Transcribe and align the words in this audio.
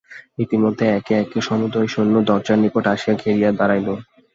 ইতিমধ্যে 0.39 0.85
একে 0.91 1.13
একে 1.19 1.39
সমুদয় 1.47 1.89
সৈন্য 1.93 2.15
দরজার 2.29 2.57
নিকট 2.63 2.83
আসিয়া 2.93 3.15
ঘেরিয়া 3.21 3.49
দাঁড়াইল। 3.59 3.87